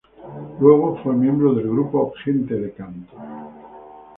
[0.59, 3.13] Luego fue miembro del grupo Gente de Canto.